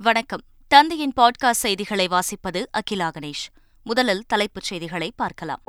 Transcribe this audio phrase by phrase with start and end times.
[0.00, 0.40] வணக்கம்.
[0.68, 3.46] தந்தையின் பாட்காஸ்ட் செய்திகளை வாசிப்பது அகிலா கணேஷ்.
[3.84, 5.62] முதலில் தலைப்புச் செய்திகளை பார்க்கலாம்.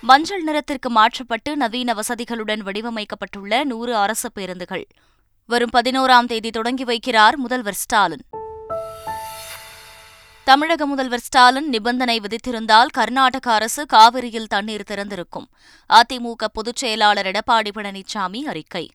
[0.00, 4.86] மஞ்சள் நிறத்திற்கு மாற்றப்பட்டு நவீன வசதிகளுடன் வடிவமைக்கப்பட்டுள்ள நூறு அரசு பேருந்துகள்.
[5.46, 8.24] வரும் பதினோராம் தேதி தொடங்கி வைக்கிறார் முதல்வர் ஸ்டாலின்.
[10.44, 15.46] தமிழக முதல்வர் ஸ்டாலின் நிபந்தனை விதித்திருந்தால் கர்நாடக அரசு காவிரியில் தண்ணீர் திறந்திருக்கும்.
[15.88, 18.90] அதிமுக பொதுச் செயலாளர் எடப்பாடி பழனிசாமி அறிக்கை.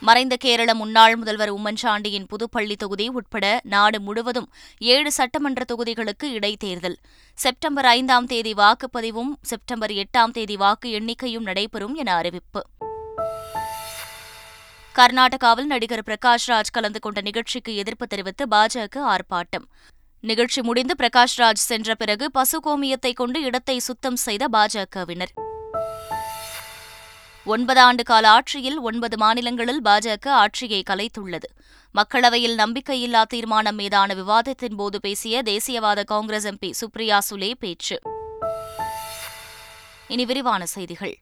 [0.00, 6.96] மறைந்த கேரள முன்னாள் முதல்வர் உம்மன்சாண்டியின் புதுப்பள்ளி தொகுதி உட்பட நாடு முழுவதும் ஏழு சட்டமன்ற தொகுதிகளுக்கு இடைத்தேர்தல்.
[7.34, 12.62] செப்டம்பர் ஐந்தாம் தேதி வாக்குப்பதிவும் செப்டம்பர் எட்டாம் தேதி வாக்கு எண்ணிக்கையும் நடைபெறும் என அறிவிப்பு.
[14.94, 19.66] கர்நாடகாவில் நடிகர் பிரகாஷ் ராஜ் கலந்து கொண்ட நிகழ்ச்சிக்கு எதிர்ப்பு தெரிவித்து பாஜக ஆர்ப்பாட்டம்.
[20.20, 25.34] நிகழ்ச்சி முடிந்து பிரகாஷ் ராஜ் சென்ற பிறகு பசுகோமியத்தை கொண்டு இடத்தை சுத்தம் செய்த பாஜகவினர்.
[27.44, 31.48] ஒன்பது ஆண்டு கால ஆட்சியில் ஒன்பது மாநிலங்களில் பாஜக ஆட்சியை கலைத்துள்ளது.
[31.94, 38.00] மக்களவையில் நம்பிக்கையில்லா தீர்மானம் மீதான விவாதத்தின் போது பேசிய தேசியவாத காங்கிரஸ் எம்பி சுப்ரியா சுலே பேச்சு.
[40.08, 41.18] இனி விரிவான செய்திகள்.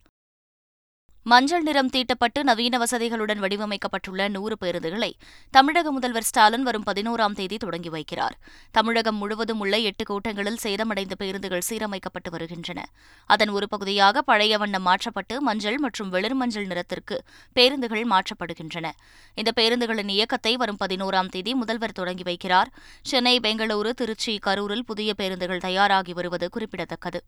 [1.31, 5.11] மஞ்சள் நிறம் தீட்டப்பட்டு நவீன வசதிகளுடன் வடிவமைக்கப்பட்டுள்ள நூறு பேருந்துகளை
[5.51, 8.37] தமிழக முதல்வர் ஸ்டாலின் வரும் பதினோராம் தேதி தொடங்கி வைக்கிறார்.
[8.71, 12.87] தமிழகம் முழுவதும் உள்ள எட்டு கூட்டங்களில் சேதமடைந்த பேருந்துகள் சீரமைக்கப்பட்டு வருகின்றன.
[13.27, 17.19] அதன் ஒரு பகுதியாக பழைய வண்ணம் மாற்றப்பட்டு மஞ்சள் மற்றும் வெளிர் மஞ்சள் நிறத்திற்கு
[17.53, 18.87] பேருந்துகள் மாற்றப்படுகின்றன.
[19.35, 22.71] இந்த பேருந்துகளின் இயக்கத்தை வரும் பதினோராம் தேதி முதல்வர் தொடங்கி வைக்கிறார்.
[23.03, 27.21] சென்னை பெங்களூரு திருச்சி கரூரில் புதிய பேருந்துகள் தயாராகி வருவது குறிப்பிடத்தக்கது.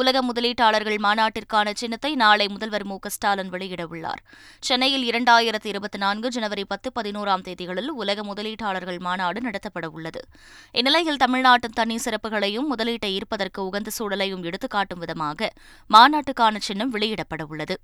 [0.00, 2.96] உலக முதலீட்டாளர்கள் மாநாட்டிற்கான சின்னத்தை நாளை முதல்வர் மு.
[3.06, 4.20] ஸ்டாலின் வெளியிடவுள்ளார்
[4.60, 10.22] சென்னையில் இரண்டாயிரத்தி இருபத்தி நான்கு ஜனவரி பத்து பதினோராம் தேதிகளில் உலக முதலீட்டாளர்கள் மாநாடு நடத்தப்பட உள்ளது.
[10.72, 15.52] இந்நிலையில் தமிழ்நாட்டின் தனி சிறப்புகளையும் முதலீட்டை ஈர்ப்பதற்கு உகந்த சூழலையும் எடுத்துக்காட்டும் விதமாக
[15.90, 17.76] மாநாட்டுக்கான சின்னம் வெளியிடப்பட உள்ளது.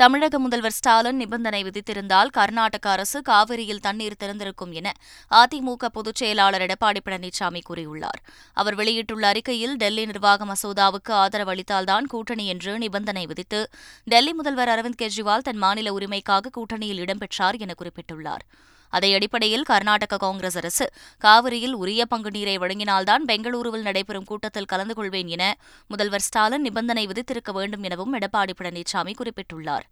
[0.00, 4.92] தமிழக முதல்வர் ஸ்டாலின் நிபந்தனை விதித்திருந்தால் கர்நாடக அரசு காவிரியில் தண்ணீர் திறந்திருக்கும் என
[5.30, 8.20] அதிமுக பொதுச் செயலாளர் எடப்பாடி பழனிசாமி கூறியுள்ளார்.
[8.52, 13.60] அவர் வெளியிட்டுள்ள அறிக்கையில் டெல்லி நிர்வாக மசோதாவுக்கு ஆதரவு அளித்தால்தான் கூட்டணி என்று நிபந்தனை விதித்து
[14.04, 18.44] டெல்லி முதல்வர் அரவிந்த் கெஜ்ரிவால் தன் மாநில உரிமைக்காக கூட்டணியில் இடம்பெற்றார் என குறிப்பிட்டுள்ளார்.
[18.90, 20.86] அதை அடிப்படையில் கர்நாடக காங்கிரஸ் அரசு
[21.24, 25.44] காவிரியில் உரிய பங்கு நீரை வழங்கினால்தான் பெங்களூருவில் நடைபெறும் கூட்டத்தில் கலந்து கொள்வேன் என
[25.86, 29.86] முதல்வர் ஸ்டாலின் நிபந்தனை விதித்திருக்க வேண்டும் எனவும் எடப்பாடி பழனிசாமி குறிப்பிட்டுள்ளார்.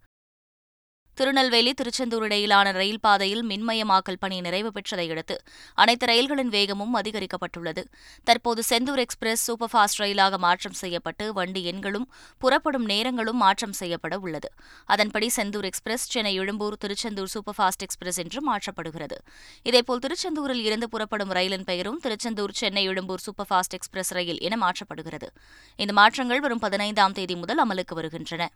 [1.19, 5.35] திருநெல்வேலி திருச்செந்தூர் இடையிலான ரயில் பாதையில் மின்மயமாக்கல் பணி நிறைவு பெற்றதை அடுத்து
[5.73, 7.83] அனைத்து ரயில்களின் வேகமும் அதிகரிக்கப்பட்டுள்ளது.
[8.23, 12.05] தற்போது செந்தூர் எக்ஸ்பிரஸ் சூப்பர் ஃபாஸ்ட் ரயிலாக மாற்றம் செய்யப்பட்டு வண்டி எண்களும்
[12.37, 14.51] புறப்படும் நேரங்களும் மாற்றம் செய்யப்பட உள்ளது.
[14.85, 19.19] அதன்படி Chendur express Chennai Ezhumbur Tiruchendur super fast express என்று மாற்றப்படுகிறது.
[19.63, 25.29] இதேபோல் திருச்செந்தூரில் இருந்து புறப்படும் ரயிலின் பெயரும் Tiruchendur Chennai Ezhumbur super fast express ரயில் என மாற்றப்படுகிறது.
[25.75, 28.49] இந்த மாற்றங்கள் வரும் பதினைந்தாம் தேதி முதல் அமலுக்கு வருகின்றன.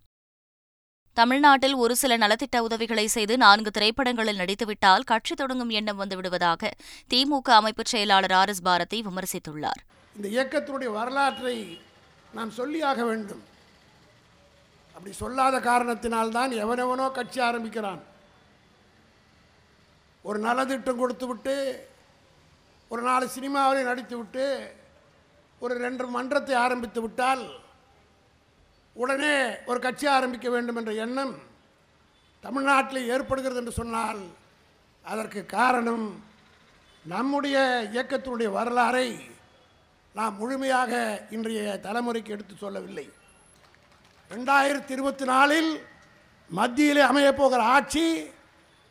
[1.19, 6.71] தமிழ்நாட்டில் ஒரு சில நலத்திட்ட உதவிகளை செய்து நான்கு திரைப்படங்களில் நடித்துவிட்டால் கட்சி தொடங்கும் எண்ணம் வந்துவிடுவதாக
[7.11, 9.81] திமுக அமைப்பு செயலாளர் ஆர் எஸ் பாரதி விமர்சித்துள்ளார்.
[10.15, 11.57] இந்த இயக்கத்தினுடைய வரலாற்றை
[12.37, 13.43] நாம் சொல்லியாக வேண்டும்.
[14.95, 18.01] அப்படி சொல்லாத காரணத்தினால்தான் எவனெவனோ கட்சி ஆரம்பிக்கிறான்.
[20.29, 21.55] ஒரு நலத்திட்டம் கொடுத்து விட்டு
[22.91, 24.45] ஒரு நாலு சினிமாவிலையும் நடித்து விட்டு
[25.61, 27.43] ஒரு ரெண்டு மன்றத்தை ஆரம்பித்து விட்டால்
[28.95, 31.33] உடனே ஒரு கட்சி ஆரம்பிக்க வேண்டும் என்ற எண்ணம்
[32.43, 34.21] தமிழ்நாட்டில் ஏற்படுகிறது என்று சொன்னால்
[35.05, 36.05] அதற்கு காரணம்
[37.05, 37.57] நம்முடைய
[37.93, 39.07] இயக்கத்தினுடைய வரலாறை
[40.15, 40.91] நாம் முழுமையாக
[41.35, 43.05] இன்றைய தலைமுறைக்கு எடுத்து சொல்லவில்லை.
[44.31, 45.71] ரெண்டாயிரத்தி இருபத்தி நாலில்
[46.49, 48.05] மத்தியிலே அமையப்போகிற ஆட்சி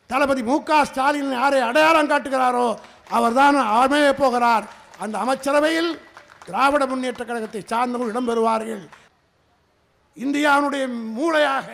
[0.09, 2.67] தளபதி மு க ஸ்டாலின் யாரை அடையாளம் காட்டுகிறாரோ
[3.17, 4.65] அவர்தான் அமையப் போகிறார்.
[4.99, 5.91] அந்த அமைச்சரவையில்
[6.45, 8.83] திராவிட முன்னேற்ற கழகத்தை சார்ந்தவர்கள் இடம்பெறுவார்கள்
[10.17, 10.83] இந்தியாவுடைய
[11.19, 11.67] மூளையாக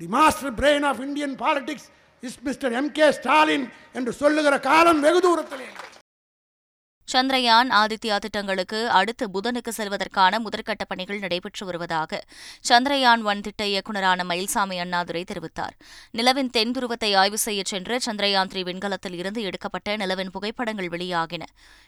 [0.00, 1.88] the master brain of Indian politics
[2.22, 5.84] is mister M K Stalin என்று சொல்லுகிற காலம் வெகு தூரத்தில் இல்லை.
[7.12, 12.20] சந்திரயான் ஆதித்யா திட்டங்களுக்கு அடுத்து புதனுக்கு செல்வதற்கான முதற்கட்ட பணிகள் நடைபெற்று வருவதாக
[12.68, 15.74] சந்திரயான் ஒன் திட்ட இயக்குநரான மயில்சாமி அண்ணாதுரை தெரிவித்தார்.
[16.10, 21.44] நிலவின் தென் துருவத்தை ஆய்வு செய்ய சென்று சந்திரயான் த்ரீ விண்கலத்தில் இருந்து எடுக்கப்பட்ட நிலவின் புகைப்படங்கள் வெளியாகின.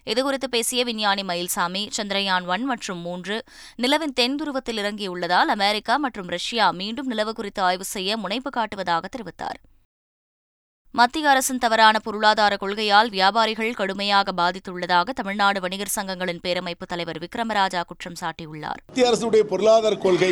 [0.07, 3.39] இதுகுறித்து பேசிய விஞ்ஞானி மயில்சாமி சந்திரயான் ஒன் மற்றும் மூன்று
[3.77, 9.61] நிலவின் தென் துருவத்தில் இறங்கியுள்ளதால் அமெரிக்கா மற்றும் ரஷ்யா மீண்டும் நிலவு குறித்து ஆய்வு செய்ய முனைப்பு காட்டுவதாக தெரிவித்தார்.
[10.95, 18.17] மத்திய அரசின் தவறான பொருளாதார கொள்கையால் வியாபாரிகள் கடுமையாக பாதித்துள்ளதாக தமிழ்நாடு வணிகர் சங்கங்களின் பேரமைப்பு தலைவர் விக்ரமராஜா குற்றம்
[18.21, 18.81] சாட்டியுள்ளார்.
[18.89, 20.31] மத்திய அரசுடைய பொருளாதார கொள்கை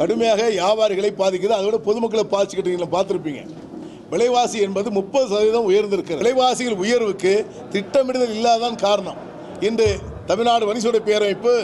[0.00, 1.54] கடுமையாக வியாபாரிகளை பாதிக்குது.
[1.58, 3.42] அதோட பொதுமக்களை பாதிச்சுக்கிட்டு பார்த்துருப்பீங்க.
[4.10, 6.22] விலைவாசி என்பது முப்பது சதவீதம் உயர்ந்திருக்கிறது.
[6.22, 7.32] விலைவாசிகள் உயர்வுக்கு
[7.74, 9.18] திட்டமிடுதல் இல்லாதான் காரணம்.
[9.68, 9.88] இன்று
[10.26, 11.54] தமிழ்நாடு வணிகோட பேரமைப்பு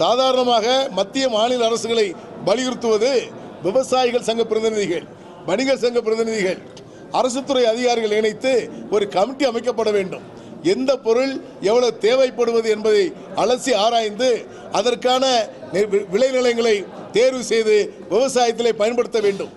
[0.00, 0.66] சாதாரணமாக
[0.98, 2.06] மத்திய மாநில அரசுகளை
[2.50, 3.12] வலியுறுத்துவது
[3.62, 5.06] விவசாயிகள் சங்க பிரதிநிதிகள்
[5.48, 6.60] வணிகர் சங்க பிரதிநிதிகள்
[7.12, 10.22] அரசு துறை அதிகாரிகள் இணைத்து ஒரு கமிட்டி அமைக்கப்பட வேண்டும்.
[10.62, 15.48] எந்த பொருள் எவ்வளவு தேவைப்படுவது என்பதை அலசி ஆராய்ந்து அதற்கான
[16.12, 16.74] விளைநிலங்களை
[17.10, 17.76] தேர்வு செய்து
[18.10, 19.52] விவசாயத்திலே பயன்படுத்த வேண்டும்.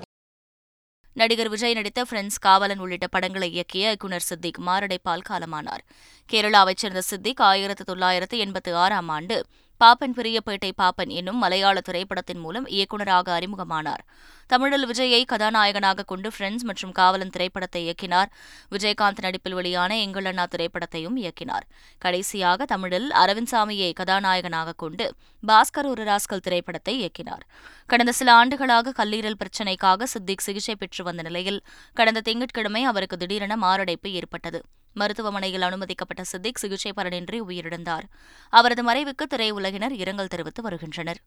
[1.14, 5.84] நடிகர் விஜய் நடித்த பிரெண்ட்ஸ் காவலன் உள்ளிட்ட படங்களை இயக்கிய இயக்குனர் சித்திக் மாரடைப்பால் காலமானார்.
[6.32, 9.46] கேரளாவைச் சேர்ந்த சித்திக் ஆயிரத்து தொள்ளாயிரத்து எண்பத்தி ஆறாம் ஆண்டு
[9.80, 14.04] பாப்பன் பெரியப்பேட்டை பாப்பன் என்னும் மலையாள திரைப்படத்தின் மூலம் இயக்குநராக அறிமுகமானார்.
[14.48, 18.26] தமிழில் விஜயை கதாநாயகனாக கொண்டு ஃப்ரெண்ட்ஸ் மற்றும் காவலன் திரைப்படத்தை இயக்கினார்.
[18.72, 21.66] விஜயகாந்த் நடிப்பில் வெளியான எங்கள் அண்ணா திரைப்படத்தையும் இயக்கினார்.
[21.98, 25.16] கடைசியாக தமிழில் அரவிந்த் சாமியை கதாநாயகனாக கொண்டு
[25.48, 27.44] பாஸ்கர் ஒரு ராஸ்கல் திரைப்படத்தை இயக்கினார்.
[27.86, 34.12] கடந்த சில ஆண்டுகளாக கல்லீரல் பிரச்சினைக்காக சித்திக் சிகிச்சை பெற்று வந்த நிலையில் கடந்த திங்கட்கிழமை அவருக்கு திடீரென மாரடைப்பு
[34.12, 34.62] ஏற்பட்டது.
[34.94, 38.08] மருத்துவமனையில் அனுமதிக்கப்பட்ட சித்திக் சிகிச்சை பலனின்றி உயிரிழந்தார்.
[38.50, 41.22] அவரது மறைவுக்கு திரையுலகினர் இரங்கல் தெரிவித்து வருகின்றனர்.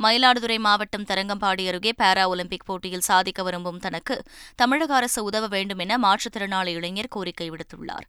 [0.00, 4.22] மயிலாடுதுறை மாவட்டம் தரங்கம்பாடி அருகே பாரா ஒலிம்பிக் போட்டியில் சாதிக்க விரும்பும் தனக்கு
[4.56, 8.06] தமிழக அரசு உதவ வேண்டும் என மாற்றுத்திறனாளி இளைஞர் கோரிக்கை விடுத்துள்ளார்.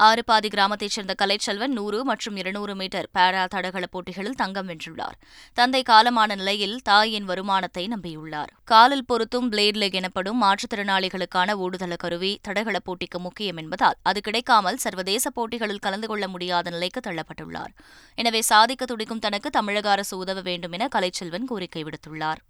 [0.00, 5.14] ஆறுபாதி கிராமத்தைச் சேர்ந்த கலைச்செல்வன் நூறு மற்றும் இருநூறு மீட்டர் பேரா தடகள போட்டிகளில் தங்கம் வென்றுள்ளார்.
[5.54, 8.50] தந்தை காலமான நிலையில் தாயின் வருமானத்தை நம்பியுள்ளார்.
[8.64, 15.30] காலில் பொருத்தும் பிளேட் லெக் எனப்படும் மாற்றுத்திறனாளிகளுக்கான ஓடுதள கருவி தடகள போட்டிக்கு முக்கியம் என்பதால் அது கிடைக்காமல் சர்வதேச
[15.30, 17.72] போட்டிகளில் கலந்து கொள்ள முடியாத நிலைக்கு தள்ளப்பட்டுள்ளார்.
[18.14, 22.42] எனவே சாதிக்க துடிக்கும் தனக்கு தமிழக அரசு உதவ வேண்டும் என கலைச்செல்வன் கோரிக்கை விடுத்துள்ளார்.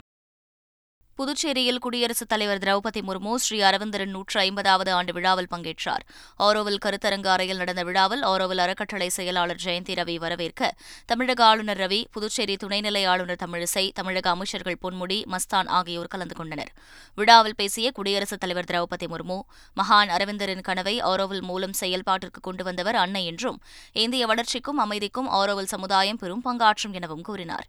[1.18, 6.02] புதுச்சேரியில் குடியரசுத் தலைவர் திரௌபதி முர்மு ஸ்ரீ அரவிந்தரின் நூற்று ஐம்பதாவது ஆண்டு விழாவில் பங்கேற்றார்.
[6.38, 10.70] ஆரோவில் கருத்தரங்கு அறையில் நடந்த விழாவில் ஆரோவில் அறக்கட்டளை செயலாளர் ஜெயந்தி ரவி வரவேற்க
[11.06, 16.72] தமிழக ஆளுநர் ரவி புதுச்சேரி துணைநிலை ஆளுநர் தமிழிசை தமிழக அமைச்சர்கள் பொன்முடி மஸ்தான் ஆகியோர் கலந்து கொண்டனர்.
[17.14, 19.38] விழாவில் பேசிய குடியரசுத் தலைவர் திரௌபதி முர்மு
[19.80, 23.58] மகான் அரவிந்தரின் கனவை ஆரோவில் மூலம் செயல்பாட்டிற்கு கொண்டு வந்தவர் அன்னை என்றும்
[24.04, 27.68] இந்திய வளர்ச்சிக்கும் அமைதிக்கும் ஆரோவில் சமுதாயம் பெரும் பங்காற்றும் எனவும் கூறினார்.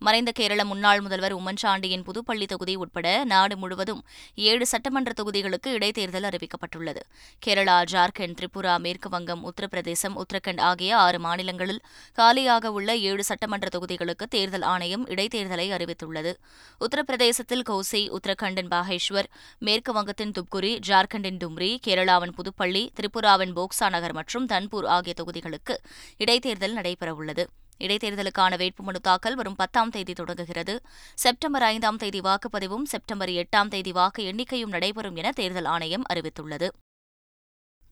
[0.00, 4.04] மறைந்த கேரள முன்னாள் முதல்வர் உம்மன் சாண்டியின் புதுப்பள்ளி தொகுதி உட்பட நாடு முழுவதும்
[4.34, 7.02] ஏழு சட்டமன்ற தொகுதிகளுக்கு இடைத்தேர்தல் அறிவிக்கப்பட்டுள்ளது.
[7.46, 11.80] கேரளா ஜார்க்கண்ட் திரிபுரா மேற்கு வங்கம் உத்தரப்பிரதேசம் உத்தரகண்ட் ஆகிய ஆறு மாநிலங்களில்
[12.12, 16.34] காலியாக உள்ள ஏழு சட்டமன்ற தொகுதிகளுக்கு தேர்தல் ஆணையம் இடைத்தேர்தலை அறிவித்துள்ளது.
[16.80, 24.46] உத்தரப்பிரதேசத்தில் கோசி உத்தரகண்டின் பாகேஷ்வர் மேற்கு வங்கத்தின் துப்குரி ஜார்க்கண்டின் டும்ரி கேரளாவின் புதுப்பள்ளி திரிபுராவின் போக்சா நகர் மற்றும்
[24.46, 25.76] தன்பூர் ஆகிய தொகுதிகளுக்கு
[26.18, 27.46] இடைத்தேர்தல் நடைபெறவுள்ளது.
[27.78, 30.80] இடைத்தேர்தலுக்கான வேட்புமனு தாக்கல் வரும் பத்தாம் தேதி தொடங்குகிறது.
[31.14, 36.68] செப்டம்பர் ஐந்தாம் தேதி வாக்குப்பதிவும் செப்டம்பர் எட்டாம் தேதி வாக்கு எண்ணிக்கையும் நடைபெறும் என தேர்தல் ஆணையம் அறிவித்துள்ளது.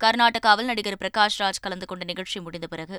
[0.02, 2.98] கர்நாடகாவில் நடிகர் பிரகாஷ் ராஜ் கலந்து கொண்ட நிகழ்ச்சி முடிந்த பிறகு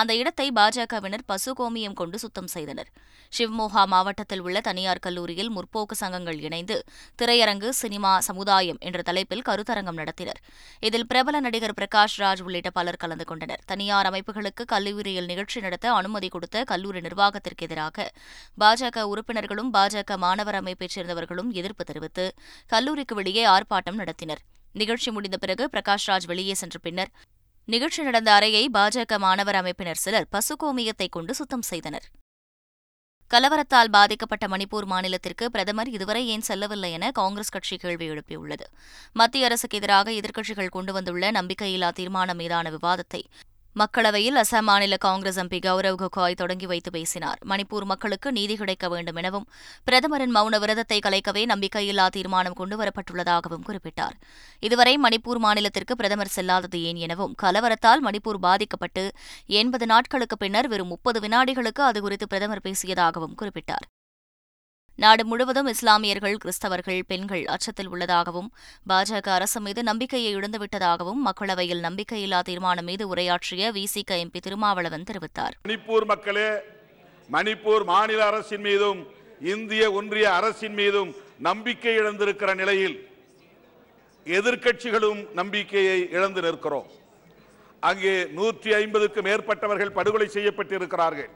[0.00, 2.90] அந்த இடத்தை பாஜகவினர் பசுகோமியம் கொண்டு சுத்தம் செய்தனர்.
[3.36, 6.76] ஷிவ்மோகா மாவட்டத்தில் உள்ள தனியார் கல்லூரியில் முற்போக்கு சங்கங்கள் இணைந்து
[7.22, 10.40] திரையரங்கு சினிமா சமுதாயம் என்ற தலைப்பில் கருத்தரங்கம் நடத்தினர்.
[10.88, 13.62] இதில் பிரபல நடிகர் பிரகாஷ் ராஜ் உள்ளிட்ட பலர் கலந்து கொண்டனர்.
[13.72, 18.08] தனியார் அமைப்புகளுக்கு கல்லூரியில் நிகழ்ச்சி நடத்த அனுமதி கொடுத்த கல்லூரி நிர்வாகத்திற்கு எதிராக
[18.62, 22.26] பாஜக உறுப்பினர்களும் பாஜக மாணவர் அமைப்பைச் சேர்ந்தவர்களும் எதிர்ப்பு தெரிவித்து
[22.66, 24.42] கல்லூரிக்கு வெளியே ஆர்ப்பாட்டம் நடத்தினர்.
[24.74, 27.10] நிகழ்ச்சி முடிந்த பிறகு பிரகாஷ் ராஜ் வெளியே சென்ற பின்னர்
[27.68, 32.06] நிகழ்ச்சி நடந்த அறையை பாஜக மாணவர் அமைப்பினர் சிலர் பசுகோமியத்தை கொண்டு சுத்தம் செய்தனர்.
[33.30, 38.66] கலவரத்தால் பாதிக்கப்பட்ட மணிப்பூர் மாநிலத்திற்கு பிரதமர் இதுவரை ஏன் செல்லவில்லை என காங்கிரஸ் கட்சி கேள்வி எழுப்பியுள்ளது.
[39.12, 43.22] மத்திய அரசுக்கு எதிராக எதிர்க்கட்சிகள் கொண்டு வந்துள்ள நம்பிக்கையில்லா தீர்மானம் மீதான விவாதத்தை
[43.80, 47.38] மக்களவையில் அசாம் மாநில காங்கிரஸ் எம்பி கௌரவ் கொகாய் தொடங்கி வைத்து பேசினார்.
[47.50, 49.46] மணிப்பூர் மக்களுக்கு நீதி கிடைக்க வேண்டும் எனவும்
[49.84, 54.14] பிரதமரின் மௌன விரதத்தை கலைக்கவே நம்பிக்கையில்லா தீர்மானம் கொண்டுவரப்பட்டுள்ளதாகவும் குறிப்பிட்டார்.
[54.60, 59.04] இதுவரை மணிப்பூர் மாநிலத்திற்கு பிரதமர் செல்லாதது ஏன் எனவும் கலவரத்தால் மணிப்பூர் பாதிக்கப்பட்டு
[59.62, 63.86] எண்பது நாட்களுக்கு பின்னர் வெறும் முப்பது வினாடிகளுக்கு அது குறித்து பிரதமர் பேசியதாகவும் குறிப்பிட்டார்.
[65.02, 68.48] நாடு முழுவதும் இஸ்லாமியர்கள் கிறிஸ்தவர்கள் பெண்கள் அச்சத்தில் உள்ளதாகவும்
[68.90, 75.56] பாஜக அரசு மீது நம்பிக்கையை இழந்துவிட்டதாகவும் மக்களவையில் நம்பிக்கையில்லா தீர்மானம் மீது உரையாற்றிய விசிக எம்பி திருமாவளவன் தெரிவித்தார்.
[75.66, 76.48] மணிப்பூர் மக்களே
[77.28, 79.00] மணிப்பூர் மாநில அரசின் மீதும்
[79.54, 81.10] இந்திய ஒன்றிய அரசின் மீதும்
[81.48, 82.96] நம்பிக்கை இழந்திருக்கிற நிலையில்
[84.26, 86.90] எதிர்க்கட்சிகளும் நம்பிக்கையை இழந்து நிற்கிறோம்.
[87.82, 91.32] அங்கே நூற்றி ஐம்பதுக்கு மேற்பட்டவர்கள் படுகொலை செய்யப்பட்டிருக்கிறார்கள்.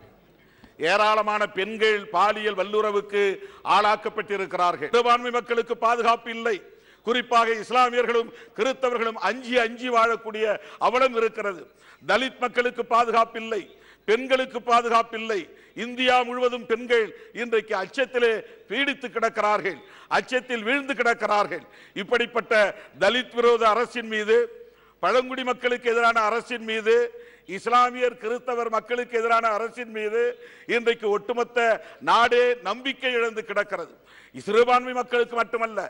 [0.78, 4.90] ஏராளமான பெண்கள் பாலியல் வல்லுறவுக்கு ஆளாக்கப்பட்டிருக்கிறார்கள்.
[4.90, 6.62] சிறுபான்மை மக்களுக்கு பாதுகாப்பு இல்லை.
[7.02, 11.70] குறிப்பாக இஸ்லாமியர்களும் கிறிஸ்தவர்களும் அஞ்சி அஞ்சி வாழக்கூடிய அவலம் இருக்கிறது.
[12.06, 13.76] தலித் மக்களுக்கு பாதுகாப்பு இல்லை.
[14.04, 15.48] பெண்களுக்கு பாதுகாப்பு இல்லை.
[15.74, 19.76] இந்தியா முழுவதும் பெண்கள் இன்றைக்கு அச்சத்திலே பீடித்து கிடக்கிறார்கள்.
[20.08, 21.62] அச்சத்தில் வீழ்ந்து கிடக்கிறார்கள்.
[21.94, 24.66] இப்படிப்பட்ட தலித் விரோத அரசின் மீது
[25.00, 27.26] பழங்குடி மக்களுக்கு எதிரான அரசின் மீது
[27.56, 30.22] இஸ்லாமியர் கிறிஸ்தவர் மக்களுக்கு எதிரான அரசின் மீது
[30.76, 31.58] இன்றைக்கு ஒட்டுமொத்த
[32.00, 33.94] நாடே நம்பிக்கை இழந்து கிடக்கிறது.
[34.46, 35.80] சிறுபான்மை மக்களுக்கு மட்டுமல்ல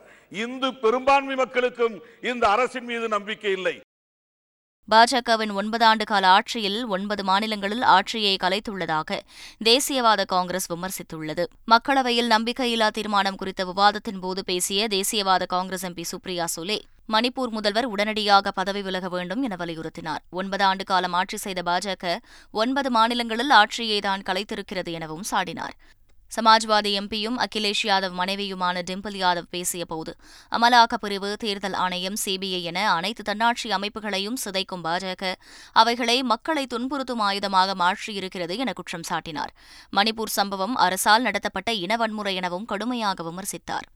[0.45, 3.77] இந்து பெரும்பான்மை மக்களுக்கும் இந்த அரசின் மீது நம்பிக்கை இல்லை.
[4.89, 9.19] பாஜகவின் ஒன்பது ஆண்டு கால ஆட்சியில் ஒன்பது மாநிலங்களில் ஆட்சியை கலைத்துள்ளதாக
[9.65, 11.45] தேசியவாத காங்கிரஸ் விமர்சித்துள்ளது.
[11.73, 16.79] மக்களவையில் நம்பிக்கையில்லா தீர்மானம் குறித்த விவாதத்தின் போது பேசிய தேசியவாத காங்கிரஸ் எம்பி சுப்ரியா சுலே
[17.13, 20.23] மணிப்பூர் முதல்வர் உடனடியாக பதவி விலக வேண்டும் என வலியுறுத்தினார்.
[20.31, 22.17] ஒன்பது ஆண்டு காலம் ஆட்சி செய்த பாஜக
[22.51, 25.77] ஒன்பது மாநிலங்களில் ஆட்சியை தான் கலைத்திருக்கிறது எனவும் சாடினார்.
[26.37, 30.13] சமாஜ்வாதி எம்பியும் அகிலேஷ் யாதவ் மனைவியுமான டிம்பிள் யாதவ் பேசியபோது
[30.51, 35.33] அமலாக்கப் பிரிவு தேர்தல் ஆணையம் சிபிஐ என அனைத்து தன்னாட்சி அமைப்புகளையும் சிதைக்கும் பாஜக
[35.73, 39.55] அவைகளை மக்களை துன்புறுத்தும் ஆயுதமாக மாற்றியிருக்கிறது என குற்றம் சாட்டினார்.
[39.97, 43.89] மணிப்பூர் சம்பவம் அரசால் நடத்தப்பட்ட இன வன்முறை எனவும் கடுமையாக விமர்சித்தார்.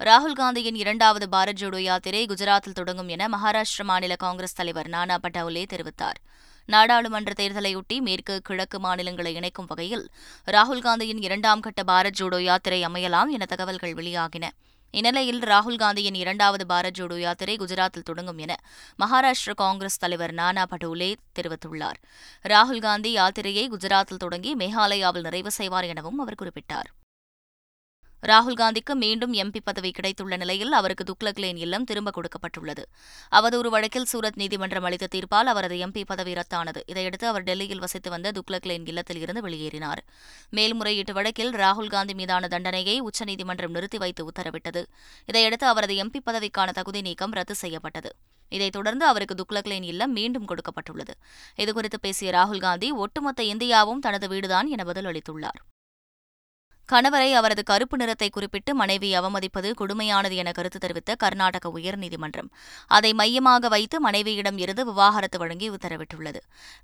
[0.00, 5.64] ராகுல் காந்தியின் இரண்டாவது பாரத் ஜோடோ யாத்திரை குஜராத்தில் தொடங்கும் என மகாராஷ்டிர மாநில காங்கிரஸ் தலைவர் நானா பட்டோலே
[5.72, 6.18] தெரிவித்தார்.
[6.64, 10.10] நாடாளுமன்ற தேர்தலையொட்டி மேற்கு கிழக்கு மாநிலங்களை இணைக்கும் வகையில்
[10.46, 14.48] ராகுல் காந்தியின் இரண்டாம் கட்ட பாரத் ஜோடோ யாத்திரை அமையலாம் என தகவல்கள் வெளியாகின.
[14.90, 18.56] இந்நிலையில் ராகுல் காந்தியின் இரண்டாவது பாரத் ஜோடோ யாத்திரை குஜராத்தில் தொடங்கும் என
[18.98, 22.00] மகாராஷ்டிர காங்கிரஸ் தலைவர் நானா படோலே தெரிவித்துள்ளார்.
[22.48, 26.90] ராகுல் காந்தி யாத்திரையை குஜராத்தில் தொடங்கி மேகாலயாவில் நிறைவு செய்வார் எனவும் அவர் குறிப்பிட்டார்.
[28.26, 32.82] ராகுல் காந்திக்கு மீண்டும் எம்பி பதவி கிடைத்துள்ள நிலையில் அவருக்கு துக்ளக் லேன் இல்லம் திரும்ப கொடுக்கப்பட்டுள்ளது.
[33.32, 36.80] அவதூறு வழக்கில் சூரத் நீதிமன்றம் அளித்த தீர்ப்பால் அவரது எம்பி பதவி ரத்தானது.
[36.86, 39.98] இதையடுத்து அவர் டெல்லியில் வசித்து வந்த துக்ளக் லேன் இல்லத்தில் இருந்து வெளியேறினார்.
[40.50, 44.84] மேல்முறையீட்டு வழக்கில் ராகுல் காந்தி மீதான தண்டனையை உச்சநீதிமன்றம் நிறுத்தி வைத்து உத்தரவிட்டது.
[45.26, 48.16] இதையடுத்து அவரது எம்பி பதவிக்கான தகுதி நீக்கம் ரத்து செய்யப்பட்டது.
[48.48, 51.14] இதைத் தொடர்ந்து அவருக்கு துக்ளக்லேன் இல்லம் மீண்டும் கொடுக்கப்பட்டுள்ளது.
[51.56, 55.60] இதுகுறித்து பேசிய ராகுல் காந்தி ஒட்டுமொத்த இந்தியாவும் தனது வீடுதான் என பதிலளித்துள்ளார்.
[56.92, 62.48] கணவரை அவரது கருப்பு நிறத்தை குறிப்பிட்டு மனைவி அவமதிப்பது கொடுமையானது என கருத்து தெரிவித்த கர்நாடக உயர்நீதிமன்றம்.
[62.86, 66.40] அதை மையமாக வைத்து மனைவியிடம் இருந்து விவாகரத்து வழங்கி உத்தரவிட்டுள்ளது.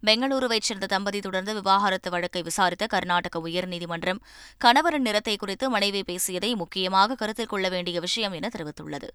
[0.07, 4.21] பெங்களூருவைச் சேர்ந்த தம்பதி தொடர்ந்து விவாகரத்து வழக்கை விசாரித்த கர்நாடக உயர்நீதிமன்றம்
[4.65, 9.11] கணவரின் நிறத்தை குறித்து மனைவி பேசியதை முக்கியமாக கருத்தில் கொள்ள வேண்டிய விஷயம் என தெரிவித்துள்ளது.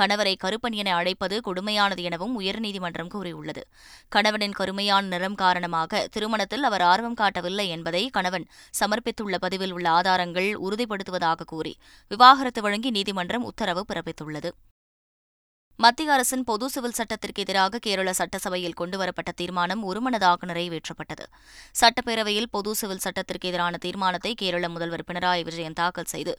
[0.00, 3.64] கணவரை கருப்பன் என அழைப்பது கொடுமையானது எனவும் உயர்நீதிமன்றம் கூறியுள்ளது.
[4.08, 8.48] கணவனின் கருமையான நிறம் காரணமாக திருமணத்தில் அவர் ஆர்வம் காட்டவில்லை என்பதை கணவன்
[8.80, 11.72] சமர்ப்பித்துள்ள பதிவில் உள்ள ஆதாரங்கள் ஆதாரங்கள் உறுதிப்படுத்துவதாக கூறி
[12.10, 14.50] விவாகரத்து வழங்கி நீதிமன்றம் உத்தரவு பிறப்பித்துள்ளது.
[15.78, 21.24] மத்திய அரசின் பொது சிவில் சட்டத்திற்கு எதிராக கேரள சட்டசபையில் கொண்டுவரப்பட்ட தீர்மானம் ஒருமனதாக நிறைவேற்றப்பட்டது.
[21.80, 26.34] சட்டப்பேரவையில் பொது சிவில் சட்டத்திற்கு எதிரான தீர்மானத்தை கேரள முதல்வர் பினராயி விஜயன் தாக்கல் செய்து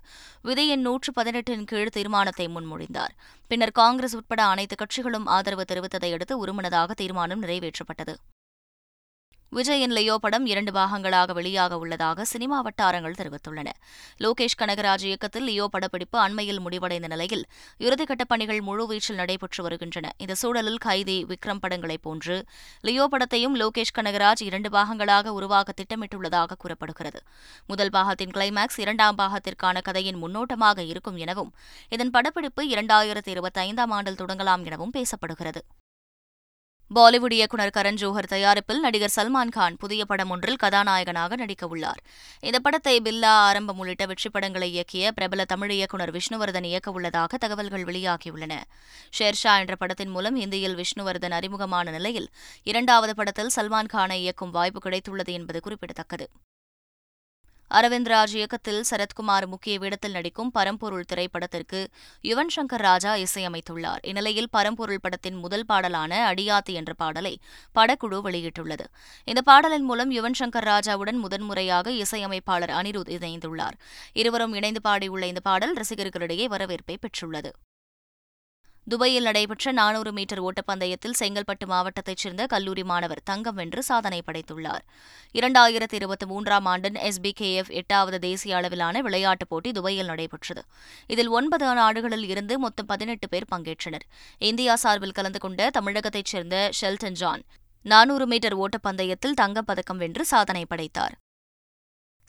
[0.47, 3.13] விதி எண் நூற்று பதினெட்டின் கீழ் தீர்மானத்தை முன்மொழிந்தார்.
[3.51, 8.15] பின்னர் காங்கிரஸ் உட்பட அனைத்து கட்சிகளும் ஆதரவு தெரிவித்ததை அடுத்து ஒருமனதாக தீர்மானம் நிறைவேற்றப்பட்டது.
[9.55, 13.69] விஜயின் லியோ படம் இரண்டு பாகங்களாக வெளியாக உள்ளதாக சினிமா வட்டாரங்கள் தெரிவித்துள்ளன.
[14.19, 17.45] லோகேஷ் கனகராஜ் இயக்கத்தில் லியோ படப்பிடிப்பு அண்மையில் முடிவடைந்த நிலையில்
[17.79, 20.11] இறுதிக்கட்ட பணிகள் முழுவீச்சில் நடைபெற்று வருகின்றன.
[20.17, 22.45] இந்த சூழலில் கைதி விக்ரம் படங்களைப் போன்று
[22.81, 27.21] லியோ படத்தையும் லோகேஷ் கனகராஜ் இரண்டு பாகங்களாக உருவாக்க திட்டமிட்டுள்ளதாக கூறப்படுகிறது.
[27.67, 31.53] முதல் பாகத்தின் கிளைமாக்ஸ் இரண்டாம் பாகத்திற்கான கதையின் முன்னோட்டமாக இருக்கும் எனவும்
[31.89, 35.63] இதன் படப்பிடிப்பு இரண்டாயிரத்தி இருபத்தி ஐந்தாம் ஆண்டில் தொடங்கலாம் எனவும் பேசப்படுகிறது.
[36.95, 41.99] பாலிவுட் இயக்குநர் கரண் ஜோஹர் தயாரிப்பில் நடிகர் சல்மான் கான் புதிய படம் ஒன்றில் கதாநாயகனாக நடிக்க உள்ளார்
[42.41, 47.83] இந்த படத்தை பில்லா ஆரம்பம் உள்ளிட்ட வெற்றி படங்களை இயக்கிய பிரபல தமிழ் இயக்குநர் விஷ்ணுவர்தன் இயக்க உள்ளதாக தகவல்கள்
[47.83, 48.53] வெளியாகியுள்ளன.
[49.19, 52.29] ஷேர்ஷா என்ற படத்தின் மூலம் இந்தியில் விஷ்ணுவர்தன் அறிமுகமான நிலையில்
[52.63, 56.27] இரண்டாவது படத்தில் சல்மான் கானை இயக்கும் வாய்ப்பு கிடைத்துள்ளது என்பது குறிப்பிடத்தக்கது.
[57.71, 61.87] அரவிந்த் ராஜ் இயக்கத்தில் சரத்குமார் முக்கிய வேடத்தில் நடிக்கும் பரம்பொருள் திரைப்படத்திற்கு
[62.23, 63.97] யுவன் சங்கர் ராஜா இசையமைத்துள்ளார்.
[64.01, 67.39] இந்நிலையில் பரம்பொருள் படத்தின் முதல் பாடலான அடியாத்தி என்ற பாடலை
[67.75, 68.85] படக்குழு வெளியிட்டுள்ளது.
[69.23, 73.77] இந்த பாடலின் மூலம் யுவன் சங்கர் ராஜாவுடன் முதன்முறையாக இசையமைப்பாளர் அனிருத் இணைந்துள்ளார்.
[74.13, 77.51] இருவரும் இணைந்து பாடியுள்ள இந்த பாடல் ரசிகர்களிடையே வரவேற்பை பெற்றுள்ளது.
[78.89, 84.83] துபாயில் நடைபெற்ற நானூறு மீட்டர் ஓட்டப்பந்தயத்தில் செங்கல்பட்டு மாவட்டத்தைச் சேர்ந்த கல்லூரி மாணவர் தங்கம் வென்று சாதனை படைத்துள்ளார்.
[85.33, 90.63] இரண்டாயிரத்தி இருபத்தி மூன்றாம் ஆண்டின் எஸ்பிகேஎஃப் எட்டாவது தேசிய அளவிலான விளையாட்டுப் போட்டி துபாயில் நடைபெற்றது.
[91.07, 94.07] இதில் ஒன்பது நாடுகளில் இருந்து மொத்தம் பதினெட்டு பேர் பங்கேற்றனர்.
[94.37, 97.43] இந்தியா சார்பில் கலந்து கொண்ட தமிழகத்தைச் சேர்ந்த ஷெல்டன் ஜான்
[97.81, 101.15] நானூறு மீட்டர் ஓட்டப்பந்தயத்தில் தங்கப்பதக்கம் வென்று சாதனை படைத்தார்.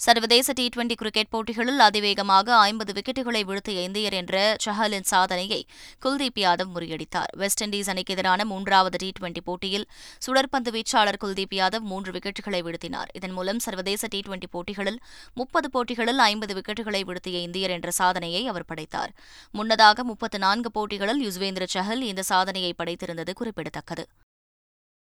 [0.01, 5.67] சர்வதேச டி டுவெண்டி கிரிக்கெட் போட்டிகளில் அதிவேகமாக ஐம்பது விக்கெட்டுகளை வீழ்த்திய இந்தியர் என்ற சஹலின் சாதனையை
[6.05, 7.33] குல்தீப் யாதவ் முறியடித்தார்.
[7.37, 9.89] வெஸ்ட் இண்டீஸ் அணிக்கு எதிரான மூன்றாவது டி டுவெண்டி போட்டியில்
[10.27, 13.11] சுடற்பந்து வீச்சாளர் குல்தீப் யாதவ் மூன்று விக்கெட்டுகளை வீழ்த்தினார்.
[13.13, 15.01] இதன் மூலம் சர்வதேச டி டுவெண்டி போட்டிகளில்
[15.35, 19.13] முப்பது போட்டிகளில் ஐம்பது விக்கெட்டுகளை வீழ்த்திய இந்தியர் என்ற சாதனையை அவர் படைத்தார்.
[19.51, 24.07] முன்னதாக முப்பத்து நான்கு போட்டிகளில் யுஸ்வேந்திர சஹல் இந்த சாதனையை படைத்திருந்தது குறிப்பிடத்தக்கது.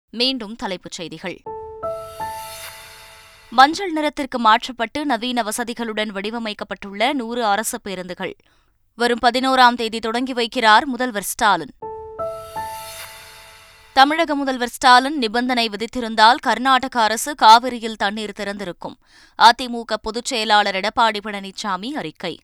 [0.09, 1.41] மீண்டும் தலைப்புச் செய்திகள்.
[3.53, 8.35] மஞ்சள் நிறத்திற்கு மாற்றப்பட்டு நவீன வசதிகளுடன் வடிவமைக்கப்பட்டுள்ள நூறு அரசு பேருந்துகள்.
[8.95, 11.71] வரும் பதினோராம் தேதி தொடங்கி வைக்கிறார் முதல்வர் ஸ்டாலின்.
[13.93, 18.95] தமிழக முதல்வர் ஸ்டாலின் நிபந்தனை விதித்திருந்தால் கர்நாடக அரசு காவிரியில் தண்ணீர் திறந்திருக்கும்.
[19.37, 22.39] அதிமுக பொதுச் செயலாளர் எடப்பாடி பழனிசாமி அறிக்கை.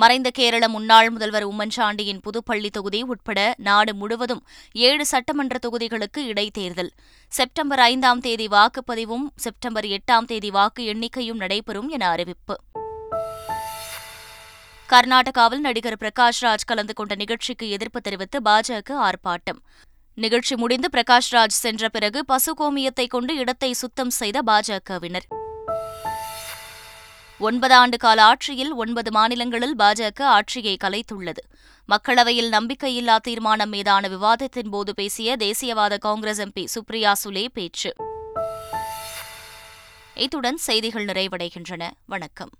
[0.00, 4.42] மறைந்த கேரள முன்னாள் முதல்வர் உம்மன்சாண்டியின் புதுப்பள்ளி தொகுதி உட்பட நாடு முழுவதும்
[4.72, 6.90] ஏழு சட்டமன்ற தொகுதிகளுக்கு இடைத்தேர்தல்.
[7.28, 12.56] செப்டம்பர் ஐந்தாம் தேதி வாக்குப்பதிவும் செப்டம்பர் எட்டாம் தேதி வாக்கு எண்ணிக்கையும் நடைபெறும் என அறிவிப்பு.
[14.88, 19.60] கர்நாடகாவில் நடிகர் பிரகாஷ் ராஜ் கலந்து கொண்ட நிகழ்ச்சிக்கு எதிர்ப்பு தெரிவித்து பாஜக ஆர்ப்பாட்டம்.
[20.14, 25.28] நிகழ்ச்சி முடிந்து பிரகாஷ் ராஜ் சென்ற பிறகு பசுகோமியத்தை கொண்டு இடத்தை சுத்தம் செய்த பாஜகவினர்.
[27.40, 31.42] ஒன்பது ஆண்டு கால ஆட்சியில் ஒன்பது மாநிலங்களில் பாஜக ஆட்சியை கலைத்துள்ளது.
[31.88, 37.94] மக்களவையில் நம்பிக்கையில்லா தீர்மானம் மீதான விவாதத்தின் போது பேசிய தேசியவாத காங்கிரஸ் எம்பி சுப்ரியா சுலே பேச்சு.
[40.14, 41.90] இத்துடன் செய்திகள் நிறைவடைகின்றன.
[42.06, 42.50] வணக்கம்.